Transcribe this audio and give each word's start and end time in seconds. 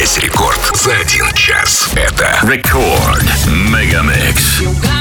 Весь 0.00 0.18
рекорд 0.18 0.60
за 0.74 0.92
один 0.96 1.32
час. 1.34 1.88
Это 1.94 2.38
Рекорд 2.42 3.24
Мегамикс. 3.46 4.60
You 4.60 4.72
got 4.82 4.99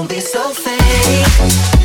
don't 0.00 0.08
be 0.08 0.18
so 0.18 0.54
fake. 0.54 1.79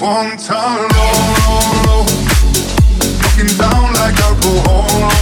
One 0.00 0.36
time 0.36 0.88
low, 0.92 1.12
low, 1.46 1.82
low, 1.86 2.06
looking 3.22 3.56
down 3.56 3.94
like 3.94 4.20
alcohol. 4.20 5.15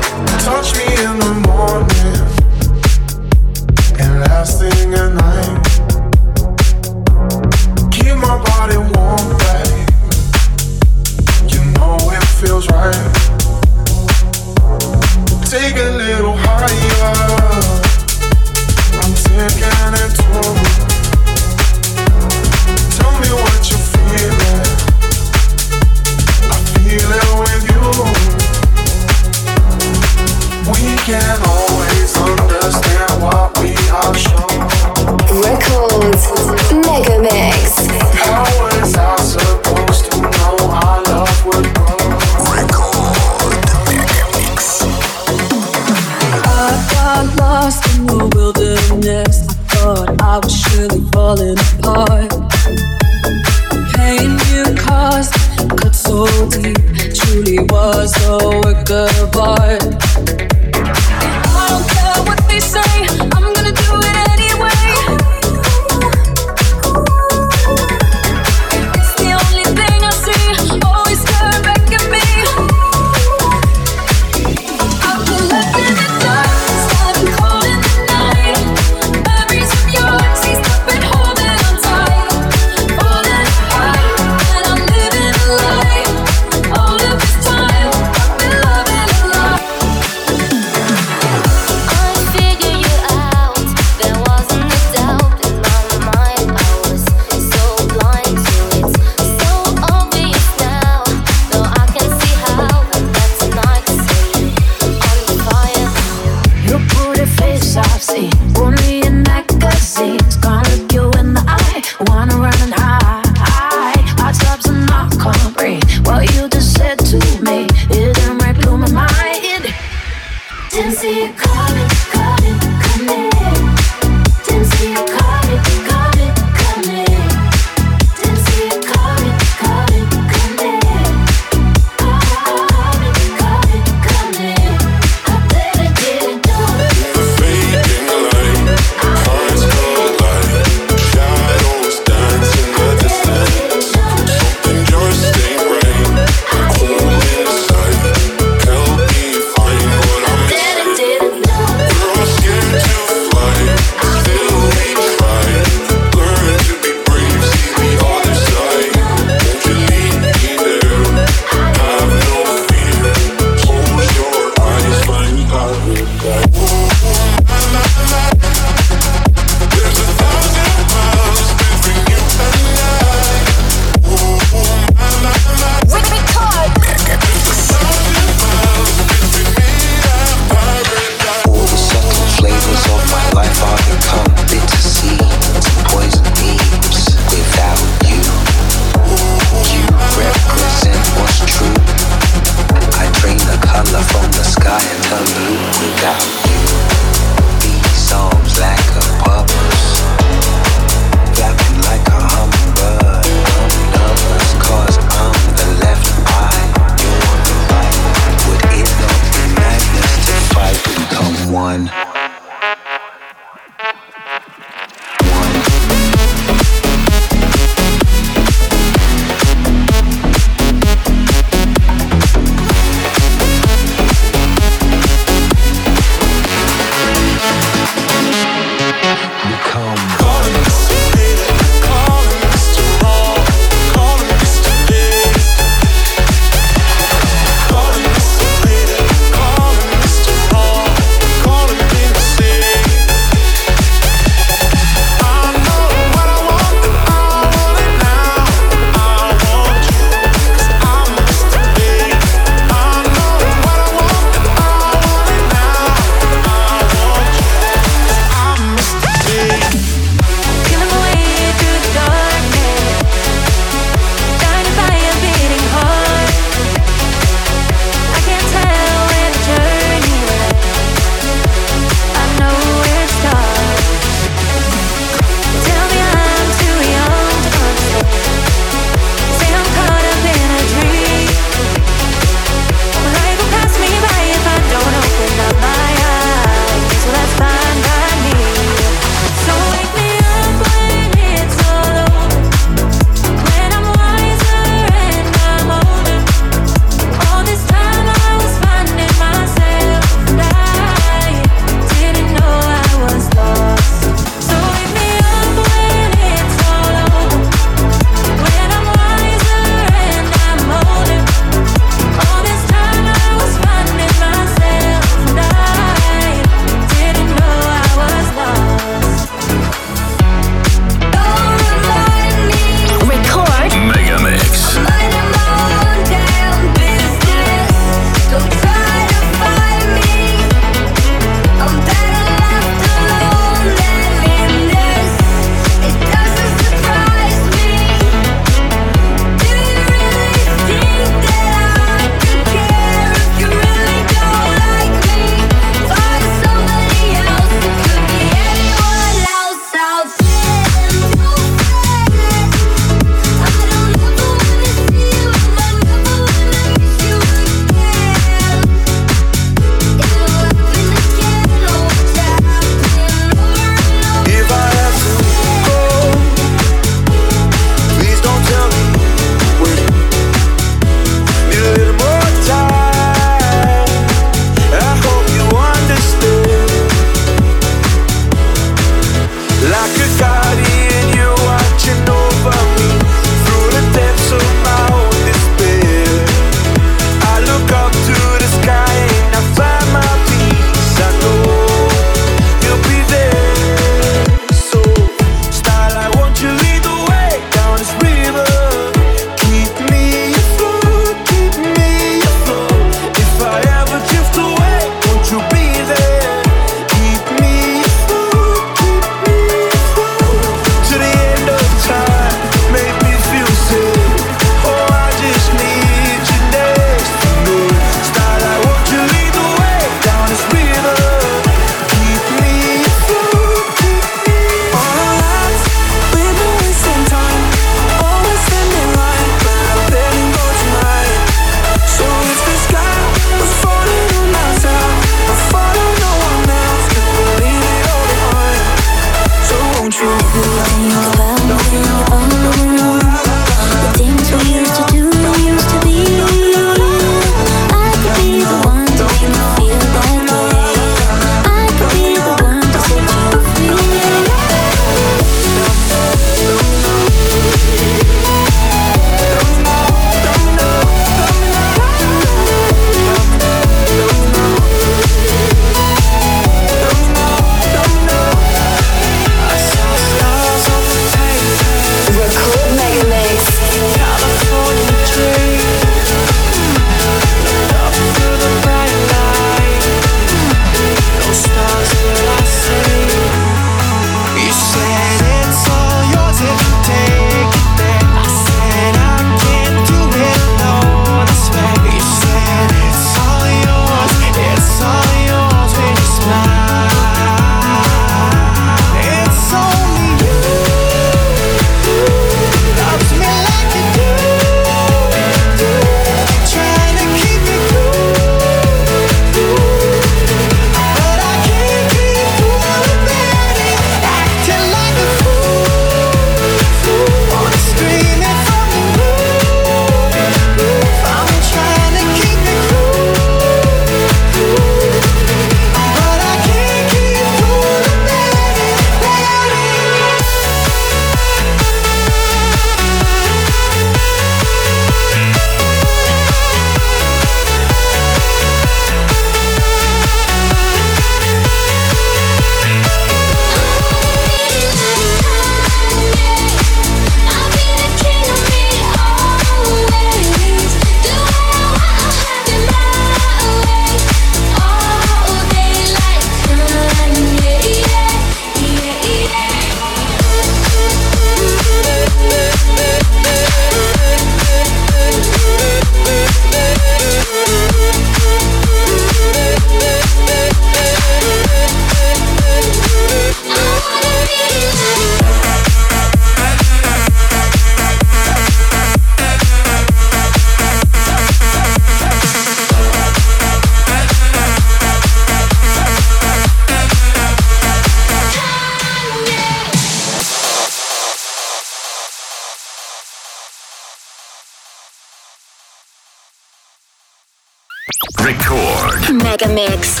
Record. 598.24 599.08
Megamix. 599.10 600.00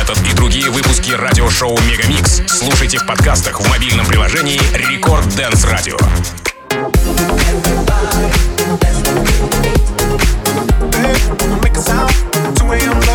Этот 0.00 0.18
и 0.26 0.34
другие 0.34 0.68
выпуски 0.70 1.12
радиошоу 1.12 1.78
Megamix 1.82 2.42
слушайте 2.48 2.98
в 2.98 3.06
подкастах 3.06 3.60
в 3.60 3.68
мобильном 3.68 4.04
приложении 4.06 4.60
Record 4.74 5.28
Dance 5.36 5.64
Radio. 5.64 5.96
Make 11.62 11.76
a 11.76 11.80
sound, 11.80 12.54
2 12.56 12.74
a.m. 12.74 13.05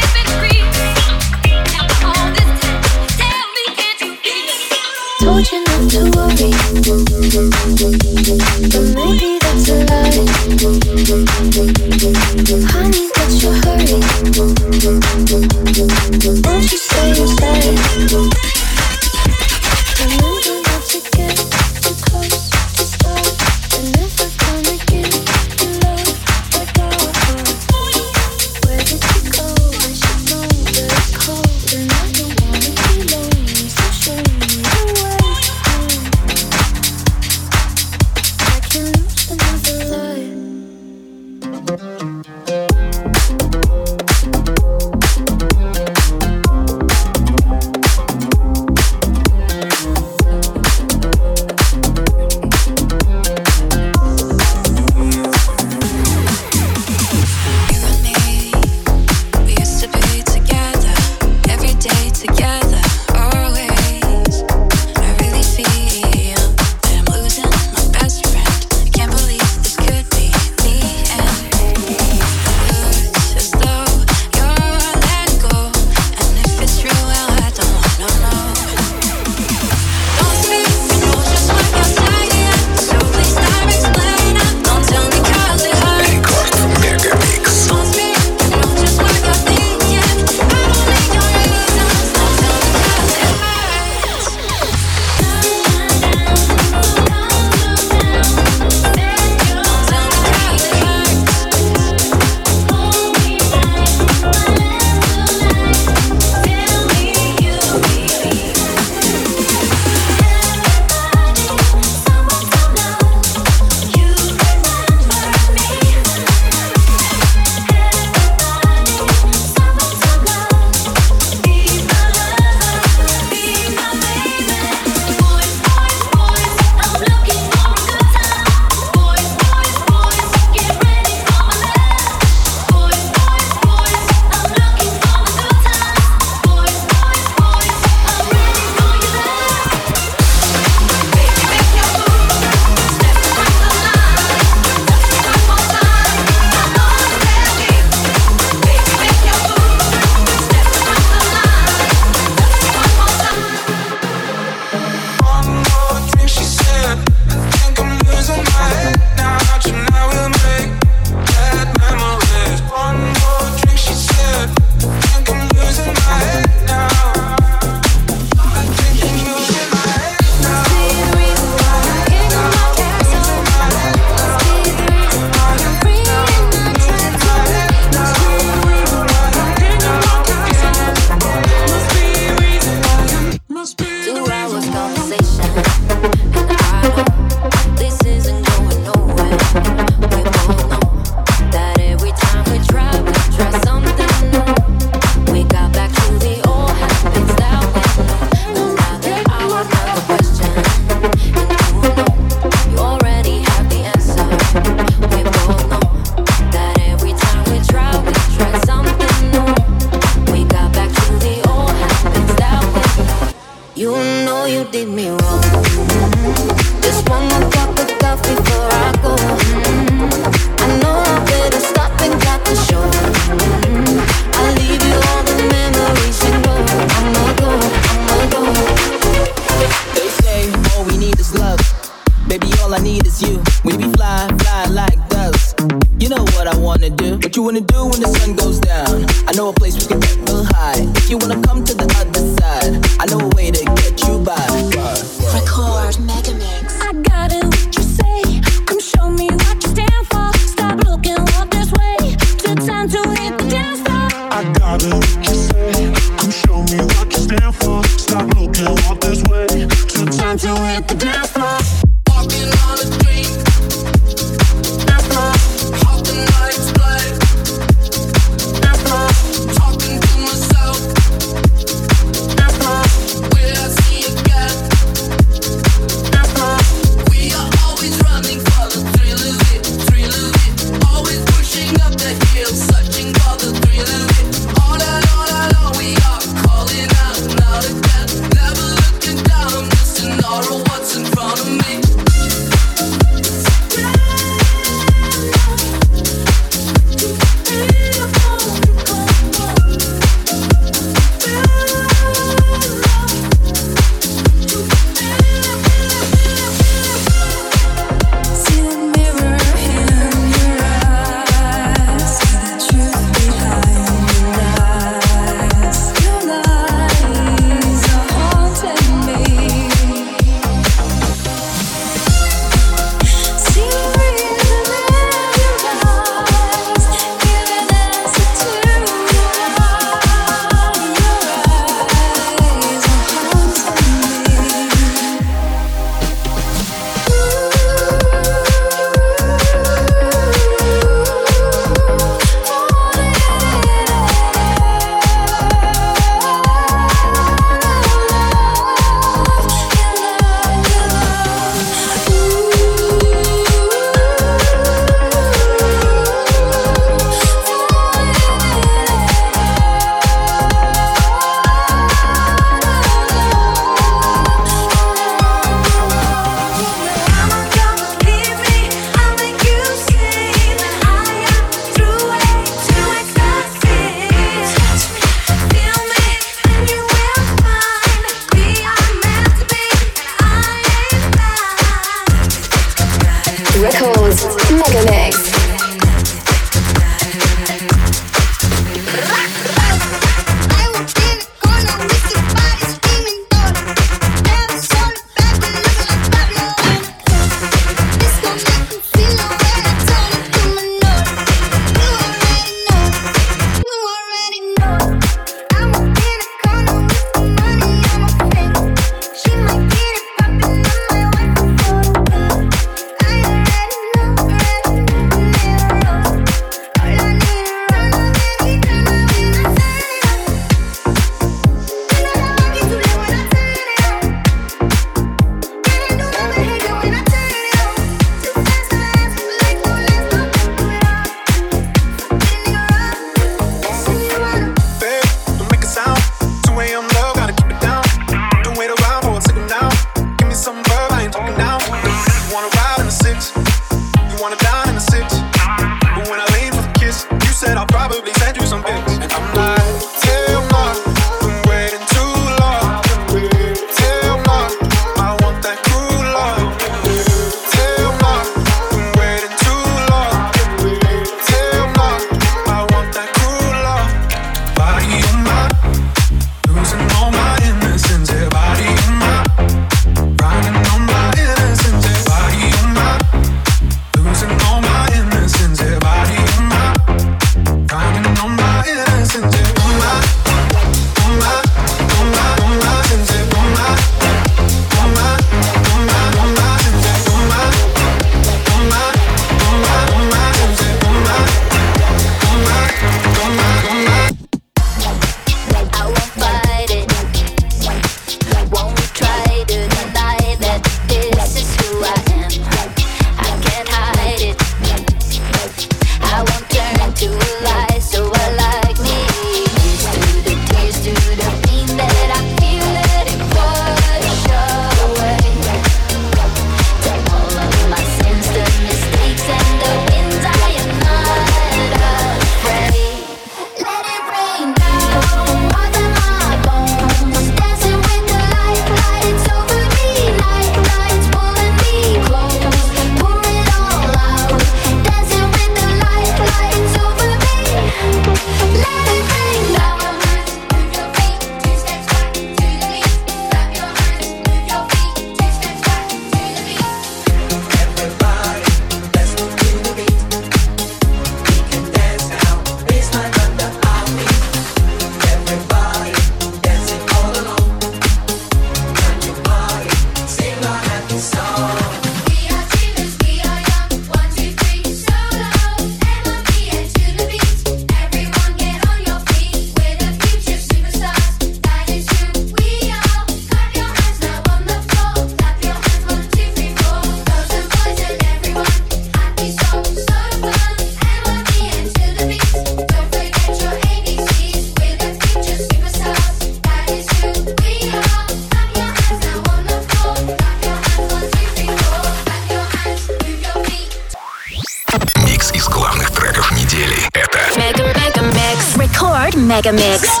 Mega 599.41 599.51
Mix. 599.53 600.00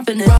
popping 0.00 0.20
it. 0.20 0.39